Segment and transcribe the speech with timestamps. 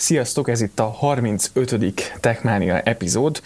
[0.00, 2.12] Sziasztok, ez itt a 35.
[2.20, 3.42] Techmania epizód.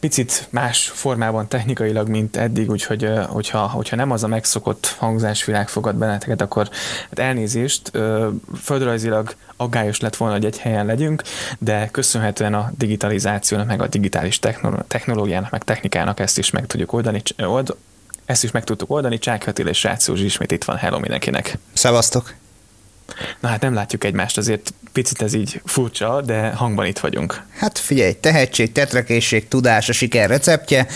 [0.00, 5.94] Picit más formában technikailag, mint eddig, úgyhogy hogyha, hogyha nem az a megszokott hangzásvilág fogad
[5.94, 6.68] benneteket, akkor
[7.08, 7.90] hát elnézést,
[8.62, 11.22] földrajzilag aggályos lett volna, hogy egy helyen legyünk,
[11.58, 14.38] de köszönhetően a digitalizációnak, meg a digitális
[14.88, 17.76] technológiának, meg technikának ezt is meg tudjuk oldani, old,
[18.24, 19.18] ezt is meg tudtuk oldani.
[19.18, 20.76] Csák Attila és Rácz ismét itt van.
[20.76, 21.58] Hello mindenkinek!
[21.72, 22.41] Szevasztok!
[23.40, 27.42] Na hát nem látjuk egymást, azért picit ez így furcsa, de hangban itt vagyunk.
[27.56, 30.86] Hát figyelj, tehetség, tetrekészség, tudás, a siker receptje,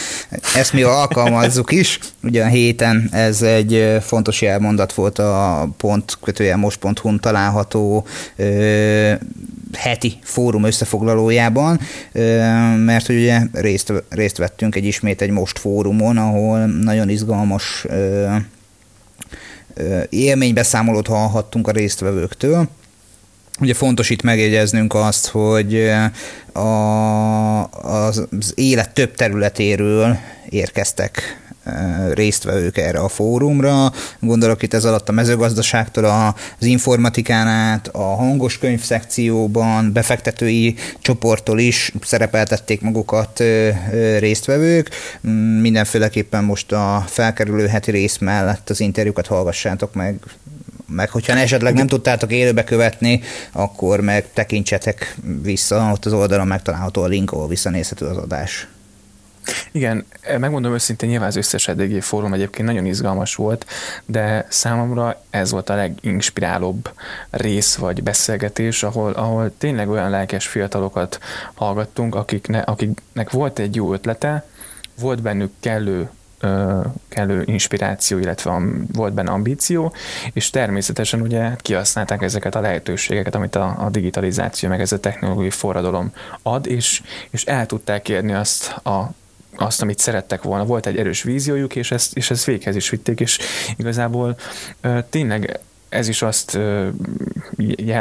[0.54, 1.98] ezt mi alkalmazzuk is.
[2.22, 9.12] Ugye a héten ez egy fontos jelmondat volt a pont kötője most.hu-n található ö,
[9.72, 11.80] heti fórum összefoglalójában,
[12.12, 12.38] ö,
[12.76, 18.36] mert ugye részt, részt vettünk egy ismét egy most fórumon, ahol nagyon izgalmas ö,
[20.08, 22.68] élménybeszámolót hallhattunk a résztvevőktől.
[23.60, 25.90] Ugye fontos itt megjegyeznünk azt, hogy
[26.52, 30.16] a, az élet több területéről
[30.48, 31.45] érkeztek
[32.12, 33.92] résztvevők erre a fórumra.
[34.20, 41.58] Gondolok itt ez alatt a mezőgazdaságtól az informatikán át, a hangos könyv szekcióban, befektetői csoporttól
[41.58, 43.42] is szerepeltették magukat
[44.18, 44.90] résztvevők.
[45.60, 50.18] Mindenféleképpen most a felkerülő heti rész mellett az interjúkat hallgassátok meg
[50.88, 53.20] meg hogyha esetleg nem tudtátok élőbe követni,
[53.52, 58.68] akkor meg tekintsetek vissza, ott az oldalon megtalálható a link, ahol visszanézhető az adás.
[59.72, 60.06] Igen,
[60.38, 63.66] megmondom őszintén, nyilván az összes eddigi fórum egyébként nagyon izgalmas volt,
[64.06, 66.90] de számomra ez volt a leginspirálóbb
[67.30, 71.18] rész vagy beszélgetés, ahol, ahol tényleg olyan lelkes fiatalokat
[71.54, 74.44] hallgattunk, akikne, akiknek volt egy jó ötlete,
[75.00, 76.08] volt bennük kellő
[77.08, 78.60] kellő inspiráció, illetve
[78.92, 79.94] volt benne ambíció,
[80.32, 85.50] és természetesen ugye kihasználták ezeket a lehetőségeket, amit a, a digitalizáció, meg ez a technológiai
[85.50, 89.10] forradalom ad, és, és el tudták érni azt a
[89.56, 90.64] azt, amit szerettek volna.
[90.64, 93.38] Volt egy erős víziójuk, és ezt, és ezt véghez is vitték, és
[93.76, 94.36] igazából
[95.10, 96.58] tényleg ez is azt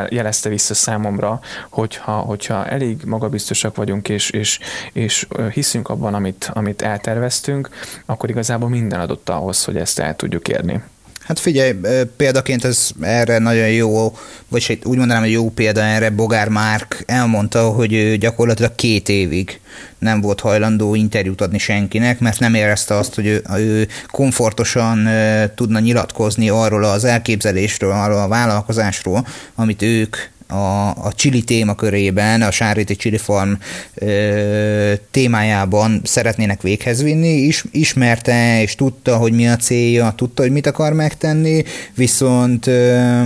[0.09, 1.39] jelezte vissza számomra,
[1.69, 4.59] hogyha, hogyha elég magabiztosak vagyunk, és, és,
[4.93, 7.69] és hiszünk abban, amit, amit elterveztünk,
[8.05, 10.81] akkor igazából minden adott ahhoz, hogy ezt el tudjuk érni.
[11.25, 11.73] Hát figyelj,
[12.17, 17.69] példaként ez erre nagyon jó, vagy úgy mondanám, hogy jó példa erre, Bogár Márk elmondta,
[17.69, 19.59] hogy gyakorlatilag két évig
[19.99, 25.09] nem volt hajlandó interjút adni senkinek, mert nem érezte azt, hogy ő, ő komfortosan
[25.55, 30.15] tudna nyilatkozni arról az elképzelésről, arról a vállalkozásról, amit ők
[30.47, 33.51] a, a Chili témakörében, a Sárréti Chili Farm
[33.93, 40.51] ö, témájában szeretnének véghez vinni, is, ismerte és tudta, hogy mi a célja, tudta, hogy
[40.51, 41.63] mit akar megtenni,
[41.95, 43.21] viszont ö,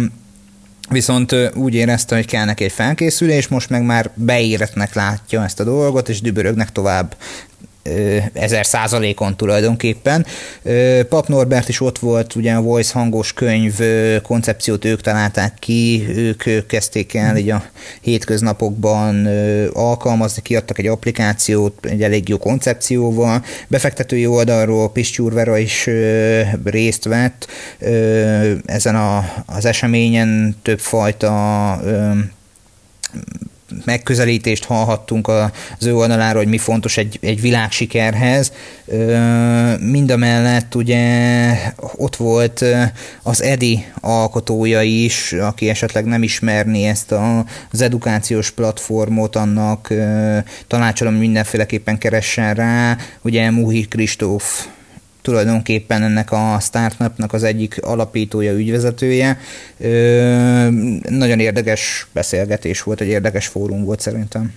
[0.89, 5.63] Viszont úgy érezte, hogy kell neki egy felkészülés, most meg már beéretnek látja ezt a
[5.63, 7.15] dolgot, és dübörögnek tovább
[8.33, 10.25] ezer százalékon tulajdonképpen.
[11.09, 13.79] Pap Norbert is ott volt, ugye a Voice hangos könyv
[14.21, 17.63] koncepciót ők találták ki, ők kezdték el így a
[18.01, 19.25] hétköznapokban
[19.73, 23.43] alkalmazni, kiadtak egy applikációt egy elég jó koncepcióval.
[23.67, 25.89] Befektetői oldalról Pistyúr is
[26.63, 27.47] részt vett
[28.65, 31.81] ezen a, az eseményen többfajta
[33.85, 38.51] megközelítést hallhattunk az ő oldaláról, hogy mi fontos egy, egy világsikerhez.
[39.79, 41.53] Mind a mellett ugye
[41.95, 42.65] ott volt
[43.23, 47.11] az EDI alkotója is, aki esetleg nem ismerni ezt
[47.71, 49.93] az edukációs platformot, annak
[50.67, 52.97] tanácsolom, hogy mindenféleképpen keressen rá.
[53.21, 54.67] Ugye Muhi Kristóf
[55.29, 59.37] tulajdonképpen ennek a startupnak az egyik alapítója, ügyvezetője.
[59.77, 60.69] Ö,
[61.09, 64.53] nagyon érdekes beszélgetés volt, egy érdekes fórum volt szerintem.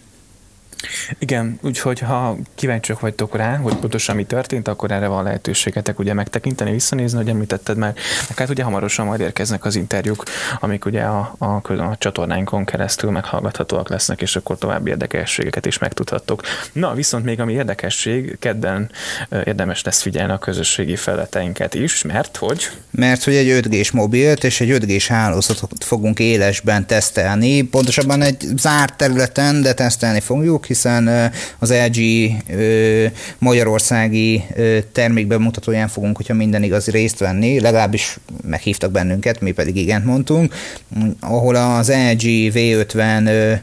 [1.19, 6.12] Igen, úgyhogy ha kíváncsiak vagytok rá, hogy pontosan mi történt, akkor erre van lehetőségetek ugye
[6.12, 7.94] megtekinteni, visszanézni, hogy említetted már.
[8.37, 10.22] Hát ugye hamarosan majd érkeznek az interjúk,
[10.60, 16.43] amik ugye a, a, a csatornáinkon keresztül meghallgathatóak lesznek, és akkor további érdekességeket is megtudhattok.
[16.73, 18.90] Na, viszont még ami érdekesség, kedden
[19.44, 22.70] érdemes lesz figyelni a közösségi feleteinket is, mert hogy?
[22.90, 28.96] Mert hogy egy 5G-s mobilt és egy 5G-s hálózatot fogunk élesben tesztelni, pontosabban egy zárt
[28.96, 32.01] területen, de tesztelni fogjuk, hiszen az LG
[33.39, 34.45] magyarországi
[34.93, 40.55] termékbemutatóján fogunk, hogyha minden igaz, részt venni, legalábbis meghívtak bennünket, mi pedig igent mondtunk,
[41.21, 42.23] ahol az LG
[42.55, 43.59] V50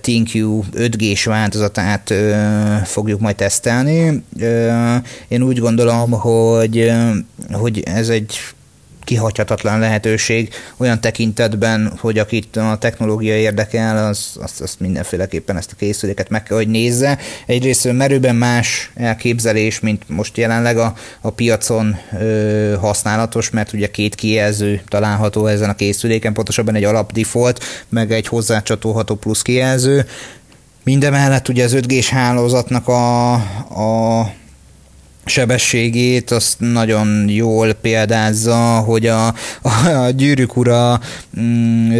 [0.00, 2.14] ThinQ 5G-s változatát
[2.84, 4.22] fogjuk majd tesztelni.
[5.28, 6.92] Én úgy gondolom, hogy,
[7.52, 8.38] hogy ez egy
[9.04, 15.76] kihagyhatatlan lehetőség olyan tekintetben, hogy akit a technológia érdekel, az, az, az mindenféleképpen ezt a
[15.76, 17.18] készüléket meg kell, hogy nézze.
[17.46, 24.14] Egyrészt merőben más elképzelés, mint most jelenleg a, a piacon ö, használatos, mert ugye két
[24.14, 30.06] kijelző található ezen a készüléken, pontosabban egy alap default, meg egy hozzácsatolható plusz kijelző.
[30.84, 34.32] Mindemellett ugye az 5G-s hálózatnak a, a
[35.32, 39.26] sebességét, azt nagyon jól példázza, hogy a,
[39.62, 41.00] a gyűrűk ura,
[41.40, 41.90] mm,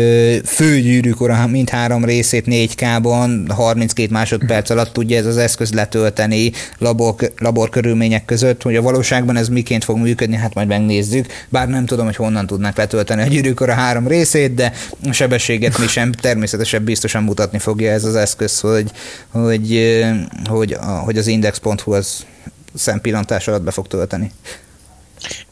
[0.44, 7.14] fő gyűrűk ura mindhárom részét 4K-ban 32 másodperc alatt tudja ez az eszköz letölteni labor,
[7.38, 11.86] labor körülmények között, hogy a valóságban ez miként fog működni, hát majd megnézzük, bár nem
[11.86, 14.72] tudom, hogy honnan tudnák letölteni a gyűrűk ura három részét, de
[15.08, 18.90] a sebességet mi sem természetesen biztosan mutatni fogja ez az eszköz, hogy,
[19.30, 20.02] hogy,
[20.44, 22.24] hogy, hogy az index.hu az
[22.74, 24.32] szempillantás alatt be fog tölteni.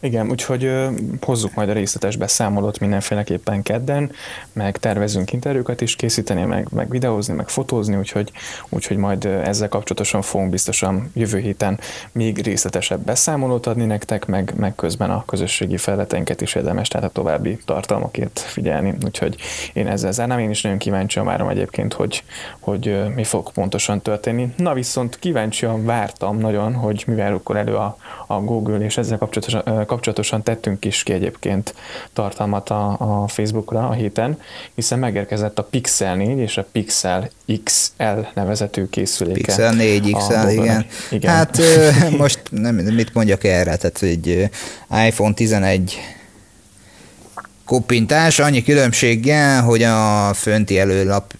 [0.01, 0.91] Igen, úgyhogy ö,
[1.21, 4.11] hozzuk majd a részletes beszámolót mindenféleképpen kedden,
[4.53, 8.33] meg tervezünk interjúkat is készíteni, meg, meg videózni, meg fotózni, úgyhogy,
[8.69, 11.79] úgyhogy majd ezzel kapcsolatosan fogunk biztosan jövő héten
[12.13, 17.13] még részletesebb beszámolót adni nektek, meg, meg közben a közösségi felületeinket is érdemes, tehát a
[17.13, 18.95] további tartalmakért figyelni.
[19.05, 19.37] Úgyhogy
[19.73, 22.25] én ezzel zárnám, én is nagyon kíváncsian várom egyébként, hogy,
[22.61, 24.55] hogy mi fog pontosan történni.
[24.57, 27.97] Na viszont kíváncsian vártam nagyon, hogy mivel akkor elő a,
[28.27, 31.75] a Google, és ezzel kapcsolatosan kapcsolatosan tettünk is ki egyébként
[32.13, 34.41] tartalmat a, a Facebookra a héten,
[34.75, 37.31] hiszen megérkezett a Pixel 4 és a Pixel
[37.65, 38.05] XL
[38.35, 39.41] nevezetű készüléke.
[39.41, 40.87] Pixel 4 XL, igen.
[41.11, 41.35] igen.
[41.35, 41.59] Hát
[42.19, 44.51] most nem, mit mondjak erre, tehát egy
[45.07, 45.99] iPhone 11
[47.65, 51.35] koppintás, annyi különbséggel, hogy a fönti előlap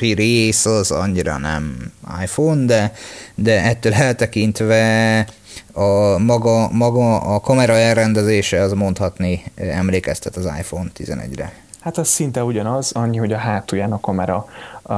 [0.00, 1.92] rész az annyira nem
[2.22, 2.92] iPhone, de,
[3.34, 5.26] de ettől eltekintve
[5.72, 11.52] a maga, maga a kamera elrendezése az mondhatni emlékeztet az iPhone 11-re.
[11.80, 14.46] Hát az szinte ugyanaz, annyi, hogy a hátulján a kamera
[14.82, 14.94] a,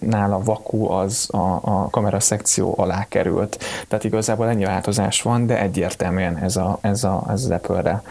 [0.00, 3.58] nála vaku az a, a kamera szekció alá került.
[3.88, 8.02] Tehát igazából ennyi változás van, de egyértelműen ez, a, ez, a, ez az Apple-re.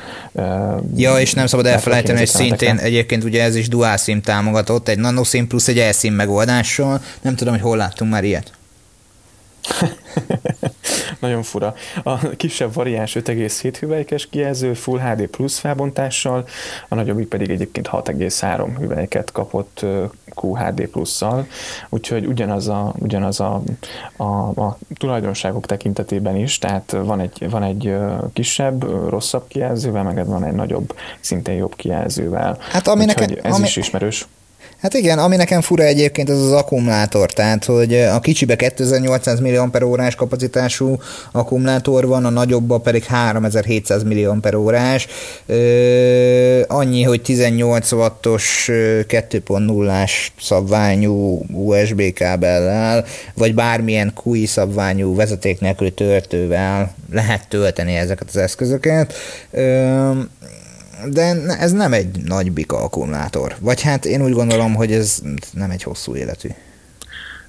[0.96, 5.00] Ja, és nem szabad elfelejteni, hogy szintén egyébként ugye ez is dual SIM támogatott, egy
[5.00, 7.02] nano SIM plusz egy eSIM megoldással.
[7.22, 8.52] Nem tudom, hogy hol láttunk már ilyet.
[11.20, 11.74] Nagyon fura.
[12.04, 16.48] A kisebb variáns 5,7 hüvelykes kijelző Full HD plusz felbontással,
[16.88, 19.86] a nagyobbik pedig egyébként 6,3 hüvelyket kapott
[20.42, 21.48] QHD plusszal,
[21.90, 23.62] úgyhogy ugyanaz a, ugyanaz a,
[24.18, 24.24] a,
[24.62, 27.96] a tulajdonságok tekintetében is, tehát van egy, van egy
[28.34, 32.58] kisebb, rosszabb kijelzővel, meg van egy nagyobb, szintén jobb kijelzővel.
[32.72, 34.28] Hát ami nekem, ez ami, is ismerős.
[34.82, 40.16] Hát igen, ami nekem fura egyébként az az akkumulátor, tehát hogy a kicsibe 2800 mAh
[40.16, 40.98] kapacitású
[41.32, 44.96] akkumulátor van, a nagyobba pedig 3700 mAh.
[45.46, 55.92] Ö, annyi, hogy 18 wattos 2.0-ás szabványú USB kábellel, vagy bármilyen QI szabványú vezeték nélküli
[55.92, 59.14] töltővel lehet tölteni ezeket az eszközöket.
[61.06, 63.56] De ez nem egy nagy bika akkumulátor.
[63.60, 65.22] Vagy hát én úgy gondolom, hogy ez
[65.54, 66.50] nem egy hosszú életű.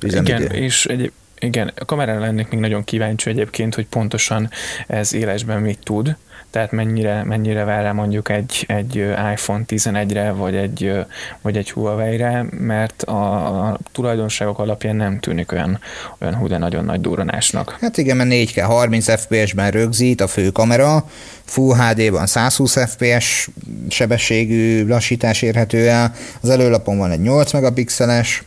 [0.01, 4.51] Igen, és egy, igen, a kamerára lennék még nagyon kíváncsi egyébként, hogy pontosan
[4.87, 6.17] ez élesben mit tud,
[6.51, 8.95] tehát mennyire, mennyire vár rá mondjuk egy, egy
[9.33, 10.93] iPhone 11-re, vagy egy,
[11.41, 15.81] vagy egy Huawei-re, mert a, a tulajdonságok alapján nem tűnik olyan,
[16.21, 17.77] olyan hú, de nagyon nagy durranásnak.
[17.81, 21.05] Hát igen, mert 4K 30 FPS-ben rögzít a fő kamera,
[21.45, 23.49] Full HD-ban 120 FPS
[23.89, 28.43] sebességű lassítás érhető el, az előlapon van egy 8 megapixeles,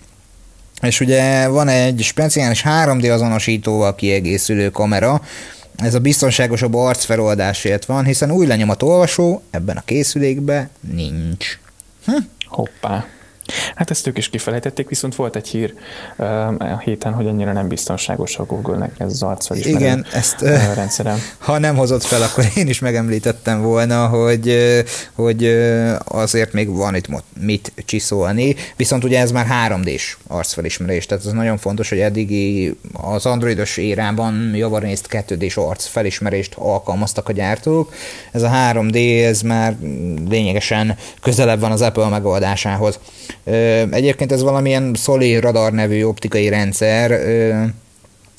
[0.81, 5.21] és ugye van egy speciális 3D azonosítóval kiegészülő kamera,
[5.75, 11.59] ez a biztonságosabb arcfeloldásért van, hiszen új lenyomat olvasó ebben a készülékben nincs.
[12.05, 12.17] Hm?
[12.45, 13.05] Hoppá.
[13.75, 15.73] Hát ezt ők is kifelejtették, viszont volt egy hír
[16.57, 20.41] a héten, hogy ennyire nem biztonságos a Google-nek ez az arcfelismerő Igen, ezt
[20.75, 21.21] rendszerem.
[21.37, 24.57] Ha nem hozott fel, akkor én is megemlítettem volna, hogy,
[25.13, 25.45] hogy
[26.05, 27.07] azért még van itt
[27.39, 33.25] mit csiszolni, viszont ugye ez már 3D-s arcfelismerés, tehát ez nagyon fontos, hogy eddigi az
[33.25, 37.93] androidos érában javarészt 2D-s arcfelismerést alkalmaztak a gyártók.
[38.31, 39.75] Ez a 3D, ez már
[40.29, 42.99] lényegesen közelebb van az Apple megoldásához.
[43.91, 47.19] Egyébként ez valamilyen Soli radar nevű optikai rendszer,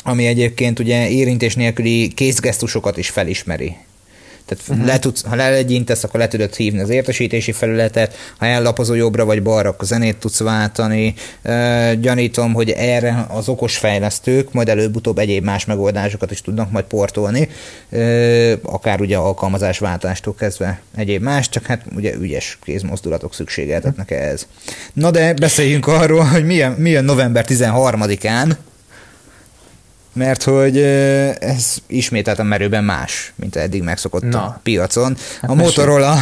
[0.05, 3.77] ami egyébként ugye érintés nélküli kézgesztusokat is felismeri.
[4.47, 4.87] Tehát uh-huh.
[4.87, 9.43] le tudsz, ha lelegyintesz, akkor le tudod hívni az értesítési felületet, ha ellapozol jobbra vagy
[9.43, 11.15] balra, akkor zenét tudsz váltani.
[12.01, 17.49] Gyanítom, hogy erre az okos fejlesztők majd előbb-utóbb egyéb más megoldásokat is tudnak majd portolni,
[18.63, 24.47] akár ugye alkalmazásváltástól kezdve egyéb más, csak hát ugye ügyes kézmozdulatok szükségeltetnek ehhez.
[24.93, 28.57] Na de beszéljünk arról, hogy milyen, milyen november 13-án,
[30.15, 30.79] mert hogy
[31.39, 34.43] ez ismételten merőben más, mint eddig megszokott Na.
[34.43, 35.17] a piacon.
[35.41, 36.13] Hát a Motorola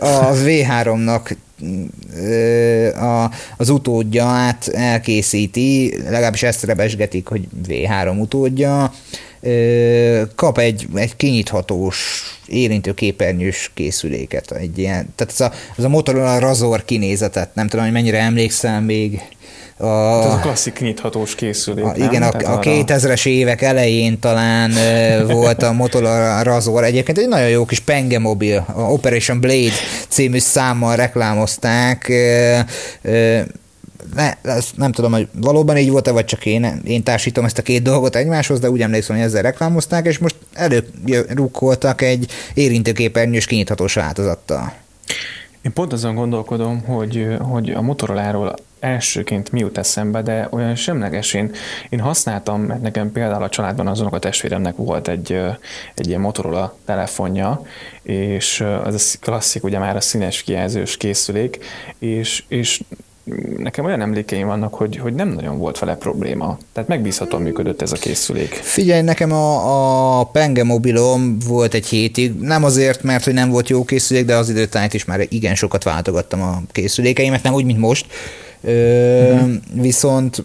[0.00, 1.36] a V3-nak
[2.94, 8.92] a, az utódját elkészíti, legalábbis ezt rebesgetik, hogy V3 utódja,
[10.34, 16.38] kap egy, egy kinyithatós, érintő képernyős készüléket, egy ilyen, tehát ez a, ez a Motorola
[16.38, 19.20] Razor kinézetet, nem tudom, hogy mennyire emlékszem még,
[19.78, 21.84] a, hát ez a klasszik nyithatós készülék.
[21.84, 24.72] A, igen, a, a 2000-es évek elején talán
[25.36, 26.84] volt a Motorola Razor.
[26.84, 29.72] Egyébként egy nagyon jó kis penge mobil, a Operation Blade
[30.08, 32.12] című számmal reklámozták.
[34.14, 37.62] Ne, ezt nem tudom, hogy valóban így volt-e, vagy csak én, én társítom ezt a
[37.62, 43.94] két dolgot egymáshoz, de úgy emlékszem, hogy ezzel reklámozták, és most előrukkoltak egy érintőképernyős kinyithatós
[43.94, 44.72] változattal.
[45.62, 51.34] Én pont azon gondolkodom, hogy, hogy a Motoroláról elsőként mi jut eszembe, de olyan semleges.
[51.34, 51.50] Én,
[51.88, 55.40] én használtam, mert nekem például a családban azonok a testvéremnek volt egy,
[55.94, 57.62] egy ilyen Motorola telefonja,
[58.02, 61.58] és az a klasszik, ugye már a színes kijelzős készülék,
[61.98, 62.80] és, és
[63.56, 66.58] nekem olyan emlékeim vannak, hogy, hogy nem nagyon volt vele probléma.
[66.72, 68.54] Tehát megbízhatóan működött ez a készülék.
[68.54, 73.68] Figyelj, nekem a, a Penge mobilom volt egy hétig, nem azért, mert hogy nem volt
[73.68, 77.78] jó készülék, de az időtájt is már igen sokat váltogattam a készülékeimet, nem úgy, mint
[77.78, 78.06] most,
[78.66, 79.50] uh-huh.
[79.72, 80.42] Viszont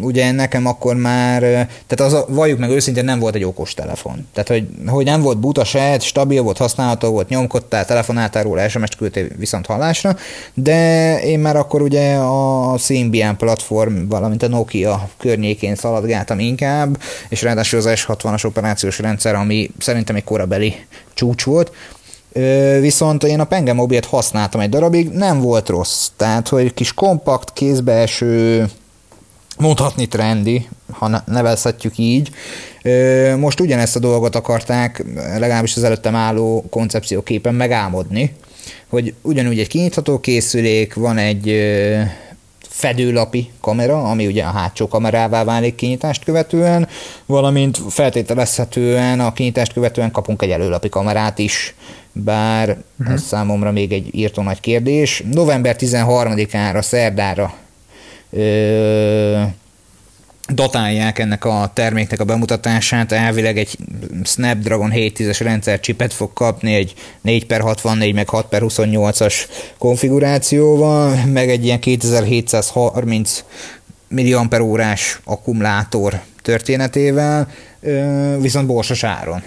[0.00, 1.40] ugye nekem akkor már,
[1.86, 4.26] tehát az a, valljuk meg őszintén nem volt egy okos telefon.
[4.32, 8.96] Tehát, hogy, hogy nem volt buta se, stabil volt, használható volt, nyomkodtál, telefonáltál róla, SMS-t
[8.96, 10.16] küldtél viszont hallásra,
[10.54, 17.42] de én már akkor ugye a Symbian platform, valamint a Nokia környékén szaladgáltam inkább, és
[17.42, 20.74] ráadásul az S60-as operációs rendszer, ami szerintem egy korabeli
[21.14, 21.72] csúcs volt,
[22.80, 26.08] Viszont én a Penge mobilt használtam egy darabig, nem volt rossz.
[26.16, 28.66] Tehát, hogy kis kompakt, kézbeeső,
[29.58, 32.30] mondhatni trendi, ha nevezhetjük így.
[33.38, 38.34] Most ugyanezt a dolgot akarták, legalábbis az előttem álló koncepcióképpen megálmodni,
[38.88, 41.46] hogy ugyanúgy egy kinyitható készülék, van egy
[42.72, 46.88] fedőlapi kamera, ami ugye a hátsó kamerává válik kinyitást követően,
[47.26, 51.74] valamint feltételezhetően a kinyitást követően kapunk egy előlapi kamerát is,
[52.12, 53.14] bár uh-huh.
[53.14, 55.22] ez számomra még egy írtó nagy kérdés.
[55.30, 57.54] November 13-ára, szerdára
[58.30, 59.42] ö,
[60.48, 63.78] datálják ennek a terméknek a bemutatását, elvileg egy
[64.24, 66.94] Snapdragon 710-es rendszer csipet fog kapni, egy
[67.24, 69.34] 4x64 meg 6x28-as
[69.78, 73.44] konfigurációval, meg egy ilyen 2730
[74.08, 77.48] milliamperórás akkumulátor történetével,
[78.38, 79.42] viszont borsos áron.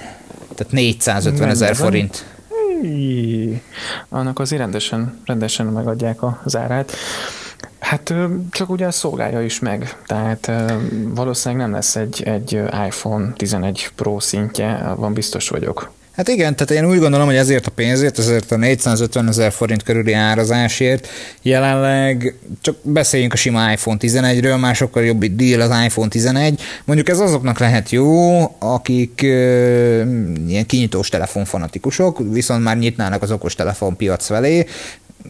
[0.55, 2.25] Tehát 450 ezer forint.
[4.09, 6.91] Annak azért rendesen, rendesen megadják az árát.
[7.86, 8.13] Hát
[8.51, 10.51] csak ugye szolgálja is meg, tehát
[11.13, 12.51] valószínűleg nem lesz egy, egy
[12.88, 15.92] iPhone 11 Pro szintje, van biztos vagyok.
[16.12, 19.84] Hát igen, tehát én úgy gondolom, hogy ezért a pénzért, ezért a 450 ezer forint
[19.84, 21.08] körüli árazásért
[21.42, 26.62] jelenleg csak beszéljünk a sima iPhone 11-ről, már sokkal jobb deal az iPhone 11.
[26.86, 29.30] Mondjuk ez azoknak lehet jó, akik uh,
[30.48, 33.56] ilyen kinyitós telefonfanatikusok, viszont már nyitnának az okos
[33.98, 34.65] piac felé,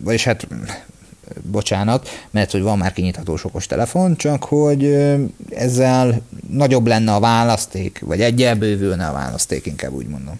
[0.03, 0.47] vagyis hát
[1.51, 4.85] bocsánat, mert hogy van már kinyitható okos telefon, csak hogy
[5.49, 10.39] ezzel nagyobb lenne a választék, vagy egyel bővülne a választék, inkább úgy mondom.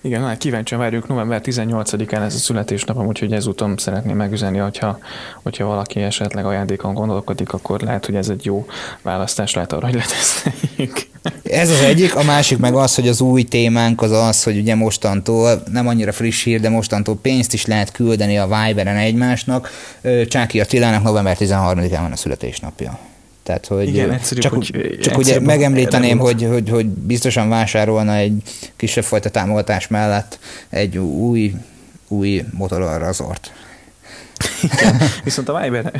[0.00, 4.98] Igen, hát kíváncsian várjuk, november 18-án ez a születésnapom, úgyhogy ezúton szeretném megüzenni, hogyha,
[5.42, 8.66] hogyha valaki esetleg ajándékon gondolkodik, akkor lehet, hogy ez egy jó
[9.02, 11.06] választás lehet arra, hogy leteszteljük.
[11.42, 14.74] Ez az egyik, a másik meg az, hogy az új témánk az az, hogy ugye
[14.74, 19.70] mostantól, nem annyira friss hír, de mostantól pénzt is lehet küldeni a Viberen egymásnak.
[20.28, 22.98] Csáki Attilának november 13-án van a születésnapja.
[23.48, 28.42] Tehát, hogy Igen, egyszerűbb, csak, hogy csak ugye megemlíteném, hogy, hogy, hogy biztosan vásárolna egy
[28.76, 30.38] kisebb fajta támogatás mellett
[30.68, 31.54] egy új,
[32.08, 33.52] új Motorola Razort.
[34.62, 34.96] Igen.
[35.24, 35.92] Viszont a Viber,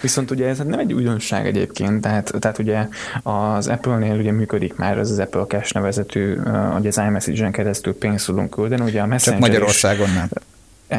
[0.00, 2.88] viszont ugye ez nem egy újdonság egyébként, tehát, tehát ugye
[3.22, 6.36] az Apple-nél ugye működik már az az Apple Cash nevezetű,
[6.72, 10.28] hogy az iMessage-en keresztül pénzt tudunk küldeni, ugye a Messenger Csak Magyarországon is, nem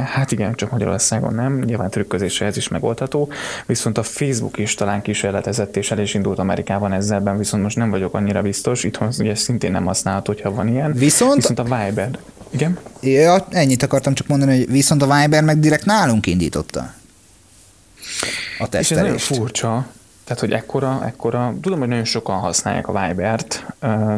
[0.02, 3.32] Hát igen, csak Magyarországon nem, nyilván trükközésre ez is megoldható,
[3.66, 7.90] viszont a Facebook is talán kísérletezett, és el is indult Amerikában ezzelben, viszont most nem
[7.90, 10.94] vagyok annyira biztos, itthon ugye szintén nem használható, hogyha van ilyen.
[10.94, 12.20] Viszont, viszont a Viber,
[12.50, 12.78] igen?
[13.02, 16.94] Ja, ennyit akartam csak mondani, hogy viszont a Viber meg direkt nálunk indította
[18.60, 18.92] a tesztelést.
[18.92, 19.88] És ez nagyon furcsa,
[20.24, 23.66] tehát, hogy ekkora, ekkora, tudom, hogy nagyon sokan használják a Viber-t,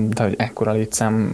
[0.09, 1.31] de hogy ekkora létszám,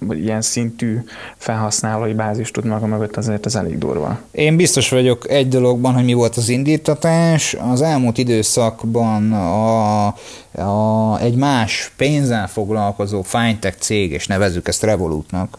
[0.00, 0.98] vagy ilyen szintű
[1.36, 4.18] felhasználói bázis tud maga mögött, azért ez elég durva.
[4.30, 7.54] Én biztos vagyok egy dologban, hogy mi volt az indítatás.
[7.54, 10.06] Az elmúlt időszakban a,
[10.52, 15.58] a, egy más pénzzel foglalkozó fintech cég, és nevezzük ezt Revolutnak,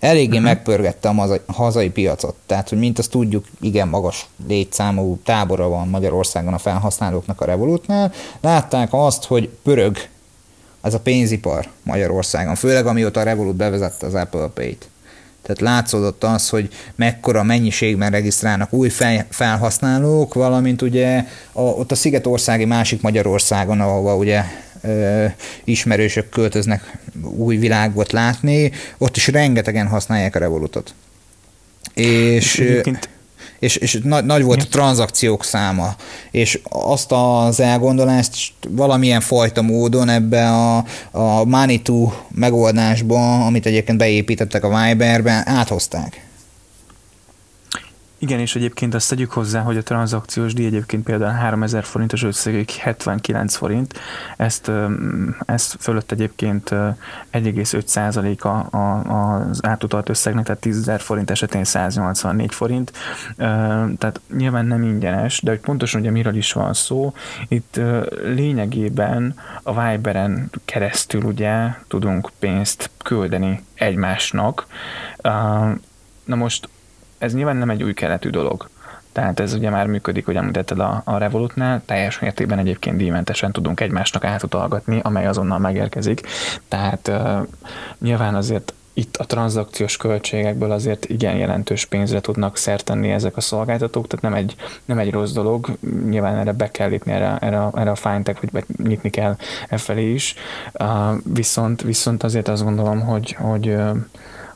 [0.00, 0.42] eléggé uh-huh.
[0.42, 2.34] megpörgette a hazai, hazai piacot.
[2.46, 8.12] Tehát, hogy mint azt tudjuk, igen magas létszámú tábora van Magyarországon a felhasználóknak a Revolutnál.
[8.40, 9.96] Látták azt, hogy pörög
[10.82, 14.88] ez a pénzipar Magyarországon, főleg amióta a Revolut bevezette az Apple Pay-t.
[15.42, 18.88] Tehát látszódott az, hogy mekkora mennyiségben regisztrálnak új
[19.28, 24.42] felhasználók, valamint ugye a, ott a Szigetországi másik Magyarországon, ahova ugye
[25.64, 30.94] ismerősök költöznek új világot látni, ott is rengetegen használják a Revolutot.
[31.94, 32.62] És,
[33.58, 35.96] és, és nagy, nagy volt a tranzakciók száma,
[36.30, 44.64] és azt az elgondolást valamilyen fajta módon ebbe a, a Manitou megoldásba, amit egyébként beépítettek
[44.64, 46.25] a Viberbe, áthozták.
[48.18, 52.70] Igen, és egyébként azt tegyük hozzá, hogy a tranzakciós díj egyébként például 3000 forintos összegig
[52.70, 53.94] 79 forint,
[54.36, 54.70] ezt,
[55.46, 59.00] ezt fölött egyébként 1,5 a, a,
[59.48, 62.92] az átutalt összegnek, tehát 10 forint esetén 184 forint,
[63.98, 67.14] tehát nyilván nem ingyenes, de hogy pontosan ugye miről is van szó,
[67.48, 67.80] itt
[68.22, 74.66] lényegében a Viberen keresztül ugye tudunk pénzt küldeni egymásnak,
[76.26, 76.68] Na most
[77.18, 78.68] ez nyilván nem egy új keletű dolog.
[79.12, 83.80] Tehát ez ugye már működik, hogy említetted a, a Revolutnál, teljes mértékben egyébként díjmentesen tudunk
[83.80, 86.20] egymásnak átutalgatni, amely azonnal megérkezik.
[86.68, 87.46] Tehát uh,
[87.98, 94.06] nyilván azért itt a tranzakciós költségekből azért igen jelentős pénzre tudnak szertenni ezek a szolgáltatók,
[94.06, 94.54] tehát nem egy,
[94.84, 95.76] nem egy rossz dolog,
[96.08, 99.36] nyilván erre be kell lépni erre, erre, erre a fintech, vagy nyitni kell
[99.68, 100.34] e felé is,
[100.72, 100.88] uh,
[101.34, 103.96] viszont, viszont azért azt gondolom, hogy, hogy uh,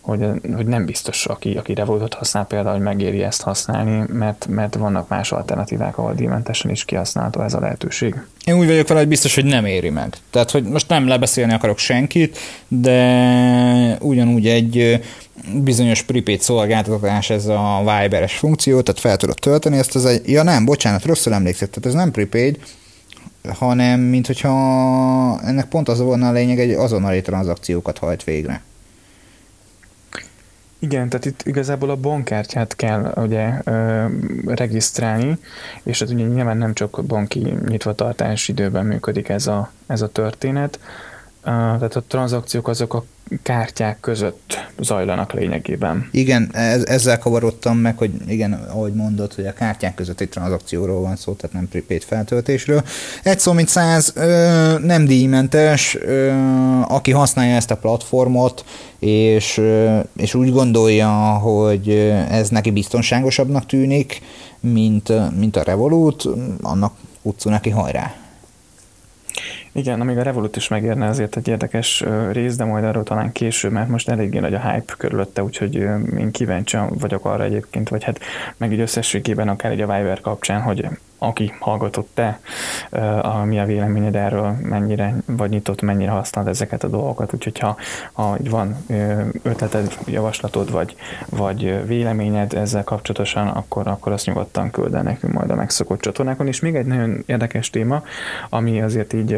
[0.01, 4.75] hogy, hogy nem biztos, aki, aki Revolutot használ például, hogy megéri ezt használni, mert, mert
[4.75, 8.15] vannak más alternatívák, ahol díjmentesen is kihasználható ez a lehetőség.
[8.45, 10.17] Én úgy vagyok vele, hogy biztos, hogy nem éri meg.
[10.31, 15.01] Tehát, hogy most nem lebeszélni akarok senkit, de ugyanúgy egy
[15.55, 20.43] bizonyos prepaid szolgáltatás ez a Viberes funkció, tehát fel tudod tölteni ezt az egy, ja
[20.43, 22.59] nem, bocsánat, rosszul emlékszett, tehát ez nem prepaid,
[23.59, 24.51] hanem mint hogyha
[25.41, 28.63] ennek pont az volna a lényeg, egy azonnali tranzakciókat hajt végre.
[30.83, 34.05] Igen, tehát itt igazából a bankkártyát kell ugye ö,
[34.47, 35.39] regisztrálni,
[35.83, 37.39] és ez ugye nyilván nem csak banki
[37.69, 40.79] nyitvatartás időben működik ez a, ez a történet,
[41.43, 43.05] tehát a tranzakciók azok a
[43.43, 46.09] kártyák között zajlanak lényegében.
[46.13, 51.17] Igen, ez, ezzel kavarodtam meg, hogy igen, ahogy mondod, hogy a kártyák közötti tranzakcióról van
[51.17, 52.83] szó, tehát nem prepaid feltöltésről.
[53.23, 54.13] Egy szó, mint száz,
[54.83, 55.99] nem díjmentes,
[56.89, 58.65] aki használja ezt a platformot,
[58.99, 59.61] és,
[60.17, 61.89] és úgy gondolja, hogy
[62.31, 64.21] ez neki biztonságosabbnak tűnik,
[64.61, 66.29] mint, mint a Revolut,
[66.63, 68.15] annak utcú neki hajrá.
[69.73, 73.73] Igen, amíg a Revolut is megérne azért egy érdekes rész, de majd arról talán később,
[73.73, 75.75] mert most eléggé nagy a hype körülötte, úgyhogy
[76.19, 78.21] én kíváncsi vagyok arra egyébként, vagy hát
[78.57, 80.89] meg így összességében akár egy a Viber kapcsán, hogy
[81.23, 82.41] aki hallgatott te,
[83.23, 87.77] a, mi a véleményed erről, mennyire vagy nyitott, mennyire használod ezeket a dolgokat, úgyhogy ha,
[88.13, 88.77] ha van
[89.43, 90.97] ötleted, javaslatod, vagy,
[91.29, 96.47] vagy véleményed ezzel kapcsolatosan, akkor, akkor azt nyugodtan küld el nekünk majd a megszokott csatornákon.
[96.47, 98.03] És még egy nagyon érdekes téma,
[98.49, 99.37] ami azért így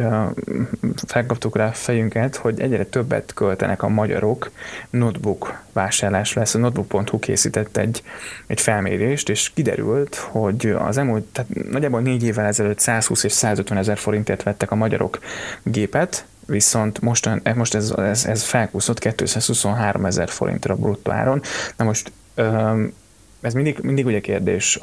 [1.06, 4.50] felkaptuk rá fejünket, hogy egyre többet költenek a magyarok
[4.90, 6.40] notebook vásárlásra.
[6.40, 8.02] Ezt a notebook.hu készített egy,
[8.46, 13.78] egy felmérést, és kiderült, hogy az elmúlt, tehát nagyjából négy évvel ezelőtt 120 és 150
[13.78, 15.18] ezer forintért vettek a magyarok
[15.62, 21.42] gépet, viszont most, most ez, ez, ez felkúszott 223 ezer forintra bruttó áron.
[21.76, 22.12] Na most
[23.42, 24.78] ez mindig, mindig ugye kérdés,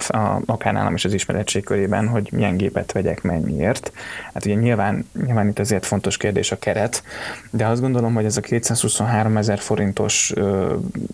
[0.45, 3.91] akár nálam is az ismeretség körében, hogy milyen gépet vegyek mennyiért.
[4.33, 7.03] Hát ugye nyilván, nyilván itt azért fontos kérdés a keret,
[7.49, 10.33] de azt gondolom, hogy ez a 223 ezer forintos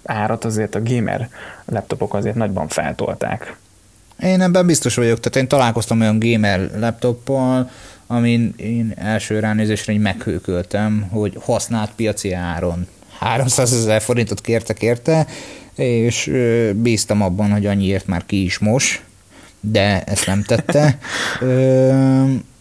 [0.04, 1.30] árat azért a gamer
[1.66, 3.56] laptopok azért nagyban feltolták.
[4.22, 7.70] Én ebben biztos vagyok, tehát én találkoztam olyan gamer laptoppal,
[8.08, 12.88] amin én első ránézésre így meghőköltem, hogy használt piaci áron
[13.20, 15.28] 300 ezer forintot kértek érte,
[15.76, 16.32] és
[16.76, 19.04] bíztam abban, hogy annyiért már ki is mos,
[19.60, 20.98] de ezt nem tette.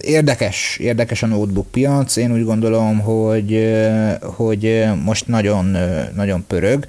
[0.00, 2.16] Érdekes, érdekes a notebook piac.
[2.16, 3.78] Én úgy gondolom, hogy,
[4.20, 5.76] hogy most nagyon,
[6.14, 6.86] nagyon pörög.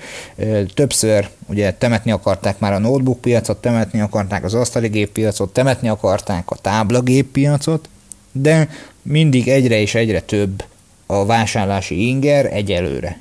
[0.74, 6.52] Többször ugye temetni akarták már a notebook piacot, temetni akarták az asztali géppiacot, temetni akarták
[6.52, 7.90] a táblagép piacot,
[8.32, 8.70] de
[9.02, 10.64] mindig egyre és egyre több
[11.06, 13.20] a vásárlási inger egyelőre.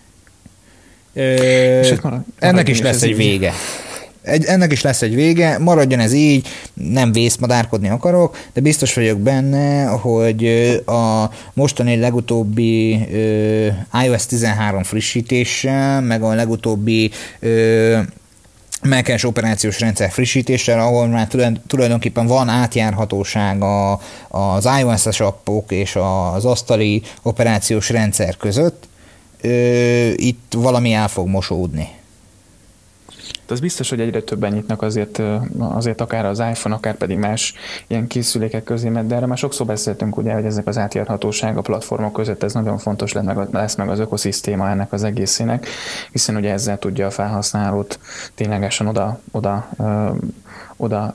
[1.12, 1.94] Ö,
[2.38, 3.52] ennek is lesz egy vége.
[4.22, 9.18] Egy, ennek is lesz egy vége, maradjon ez így, nem vészmadárkodni akarok, de biztos vagyok
[9.18, 10.46] benne, hogy
[10.86, 17.10] a mostani legutóbbi uh, iOS 13 frissítéssel, meg a legutóbbi
[17.42, 17.98] uh,
[18.88, 21.28] Mac-es operációs rendszer frissítéssel, ahol már
[21.66, 25.96] tulajdonképpen van átjárhatóság a, az iOS-es appok és
[26.34, 28.88] az asztali operációs rendszer között,
[30.14, 31.88] itt valami el fog mosódni
[33.52, 35.22] az biztos, hogy egyre többen nyitnak azért,
[35.58, 37.54] azért akár az iPhone, akár pedig más
[37.86, 41.60] ilyen készülékek közé, mert de erre már sokszor beszéltünk, ugye, hogy ezek az átjárhatóság a
[41.60, 45.66] platformok között, ez nagyon fontos lesz meg, lesz meg az ökoszisztéma ennek az egészének,
[46.12, 47.98] hiszen ugye ezzel tudja a felhasználót
[48.34, 49.68] ténylegesen oda, oda
[50.82, 51.12] oda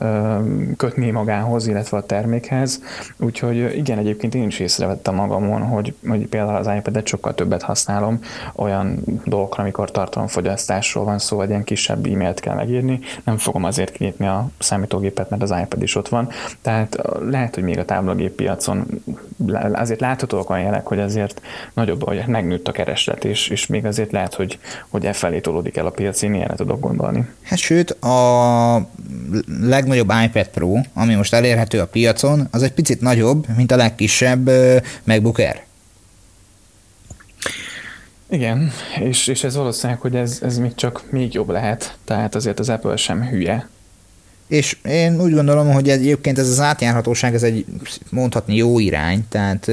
[0.76, 2.82] kötni magához, illetve a termékhez.
[3.16, 8.20] Úgyhogy igen, egyébként én is észrevettem magamon, hogy, hogy például az iPad-et sokkal többet használom
[8.54, 13.92] olyan dolgokra, amikor tartalomfogyasztásról van szó, vagy ilyen kisebb e-mailt kell megírni, nem fogom azért
[13.92, 16.28] kinyitni a számítógépet, mert az iPad is ott van.
[16.62, 16.98] Tehát
[17.30, 18.86] lehet, hogy még a táblagép piacon
[19.72, 21.40] azért láthatóak olyan jelek, hogy azért
[21.74, 25.76] nagyobb, hogy megnőtt a kereslet, és, és még azért lehet, hogy, hogy e felé tolódik
[25.76, 27.28] el a piac, én ilyenre tudok gondolni.
[27.42, 28.88] Hát sőt, a
[29.60, 34.50] legnagyobb iPad Pro, ami most elérhető a piacon, az egy picit nagyobb, mint a legkisebb
[35.04, 35.66] MacBook Air.
[38.30, 42.58] Igen, és, és ez valószínűleg, hogy ez, ez még csak még jobb lehet, tehát azért
[42.58, 43.68] az Apple sem hülye,
[44.48, 47.64] és én úgy gondolom, hogy egyébként ez az átjárhatóság, ez egy
[48.10, 49.70] mondhatni jó irány, tehát,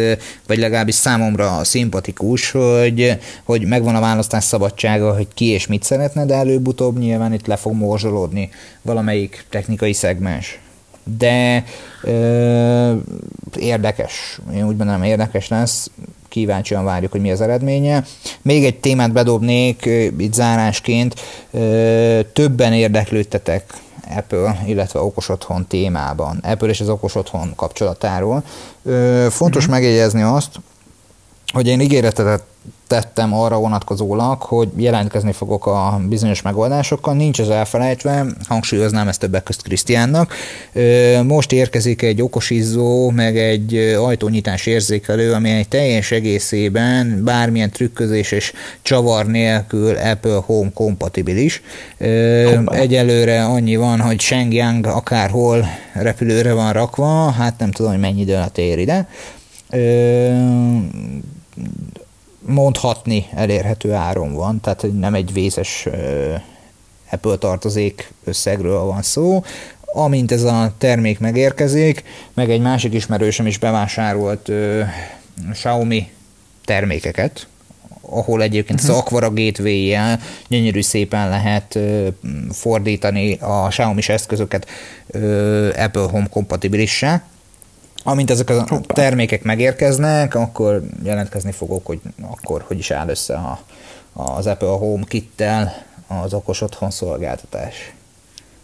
[0.47, 6.25] vagy legalábbis számomra szimpatikus, hogy, hogy megvan a választás szabadsága, hogy ki és mit szeretne,
[6.25, 8.49] de előbb-utóbb nyilván itt le fog morzsolódni
[8.81, 10.59] valamelyik technikai szegmens.
[11.17, 11.63] De
[12.03, 12.93] ö,
[13.57, 15.89] érdekes, én úgy gondolom érdekes lesz,
[16.29, 18.03] kíváncsian várjuk, hogy mi az eredménye.
[18.41, 19.85] Még egy témát bedobnék
[20.17, 21.15] itt zárásként,
[22.33, 23.63] többen érdeklődtetek
[24.15, 28.43] Apple, illetve okos otthon témában, Apple és az okos otthon kapcsolatáról.
[29.29, 29.71] Fontos mm-hmm.
[29.71, 30.59] megjegyezni azt,
[31.53, 32.43] hogy én ígéretet
[32.87, 39.43] tettem arra vonatkozólag, hogy jelentkezni fogok a bizonyos megoldásokkal, nincs ez elfelejtve, hangsúlyoznám ezt többek
[39.43, 40.33] közt Krisztiánnak.
[41.23, 48.53] Most érkezik egy okosizzó, meg egy ajtónyitás érzékelő, ami egy teljes egészében bármilyen trükközés és
[48.81, 51.61] csavar nélkül Apple Home kompatibilis.
[52.65, 58.35] Egyelőre annyi van, hogy Shenyang akárhol repülőre van rakva, hát nem tudom, hogy mennyi idő
[58.35, 59.07] alatt ér ide
[62.45, 65.87] mondhatni elérhető áron van, tehát nem egy vészes
[67.11, 69.43] Apple tartozék összegről van szó.
[69.93, 74.81] Amint ez a termék megérkezik, meg egy másik ismerősöm is bevásárolt uh,
[75.51, 76.09] Xiaomi
[76.65, 77.47] termékeket,
[78.01, 78.95] ahol egyébként uh-huh.
[78.95, 79.07] az mhm.
[79.07, 79.95] Aquara gateway
[80.47, 82.07] gyönyörű szépen lehet uh,
[82.51, 84.67] fordítani a Xiaomi-s eszközöket
[85.07, 87.23] uh, Apple Home kompatibilissá,
[88.07, 88.93] Amint ezek a Hoppá.
[88.93, 93.59] termékek megérkeznek, akkor jelentkezni fogok, hogy akkor hogy is áll össze a,
[94.13, 95.73] az Apple Home kittel
[96.07, 97.93] az okos otthon szolgáltatás.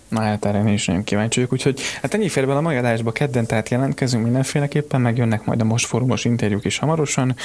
[0.07, 3.11] Na hát erre én is nagyon kíváncsi vagyok, úgyhogy hát ennyi félben a mai adásba
[3.11, 7.35] kedden tehát jelentkezünk mindenféleképpen, meg jönnek majd a most fórumos interjúk is hamarosan,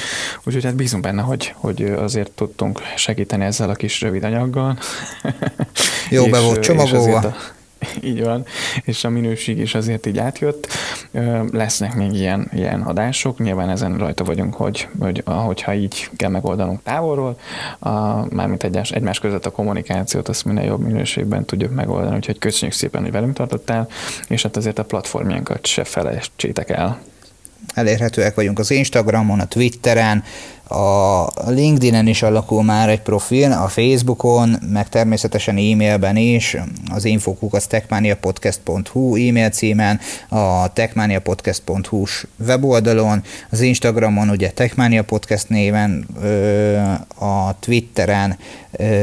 [0.44, 4.78] úgyhogy hát bízunk benne, hogy, hogy azért tudtunk segíteni ezzel a kis rövid anyaggal.
[6.10, 7.34] Jó be volt csomagolva.
[8.10, 8.44] így van,
[8.84, 10.68] és a minőség is azért így átjött.
[11.52, 16.82] Lesznek még ilyen, ilyen adások, nyilván ezen rajta vagyunk, hogy, hogy ahogyha így kell megoldanunk
[16.82, 17.38] távolról,
[17.78, 17.90] a,
[18.34, 23.02] mármint egymás, egymás között a kommunikációt, azt minél jobb minőségben tudjuk megoldani, úgyhogy köszönjük szépen,
[23.02, 23.88] hogy velünk tartottál,
[24.28, 27.00] és hát azért a platformjánkat se felejtsétek el.
[27.74, 30.24] Elérhetőek vagyunk az Instagramon, a Twitteren,
[30.68, 36.56] a LinkedIn-en is alakul már egy profil, a Facebookon, meg természetesen e-mailben is,
[36.90, 46.06] az infokuk techmaniapodcast.hu e-mail címen, a techmaniapodcast.hu-s weboldalon, az Instagramon ugye Techmania Podcast néven,
[47.18, 48.38] a Twitteren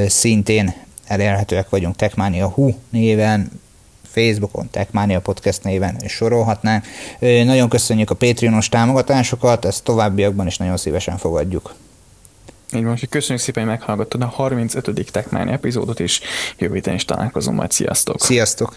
[0.08, 0.74] szintén
[1.08, 3.52] elérhetőek vagyunk Techmania Hu néven,
[4.14, 6.86] Facebookon, Techmania Podcast néven sorolhatnánk.
[7.20, 11.74] Nagyon köszönjük a Patreonos támogatásokat, ezt továbbiakban is nagyon szívesen fogadjuk.
[12.76, 15.12] Így van, köszönjük szépen, hogy meghallgattad a 35.
[15.12, 16.22] Techmán epizódot, és
[16.58, 17.72] jövő héten is találkozom majd.
[17.72, 18.22] Sziasztok!
[18.22, 18.76] Sziasztok!